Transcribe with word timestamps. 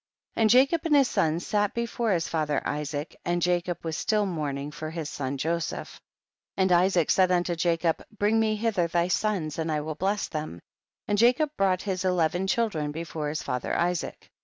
3. 0.33 0.41
And 0.41 0.49
Jacob 0.49 0.81
and 0.85 0.95
his 0.95 1.07
sons 1.07 1.45
sat 1.45 1.75
be 1.75 1.85
fore 1.85 2.11
his 2.11 2.27
father 2.27 2.59
Isaac, 2.67 3.15
and 3.23 3.39
Jacob 3.39 3.77
was 3.85 3.95
still 3.95 4.25
mourning 4.25 4.71
for 4.71 4.89
his 4.89 5.11
son 5.11 5.37
Joseph. 5.37 6.01
4. 6.55 6.61
And 6.63 6.71
Isaac 6.71 7.11
said 7.11 7.31
unto 7.31 7.55
Jacob, 7.55 8.01
bring 8.17 8.39
me 8.39 8.55
hither 8.55 8.87
thy 8.87 9.09
sons 9.09 9.59
and 9.59 9.71
I 9.71 9.81
will 9.81 9.93
bless 9.93 10.27
them; 10.27 10.59
and 11.07 11.19
Jacob 11.19 11.51
brought 11.55 11.83
his 11.83 12.03
eleven 12.03 12.47
children 12.47 12.91
before 12.91 13.29
his 13.29 13.43
father 13.43 13.75
Isaac. 13.77 14.31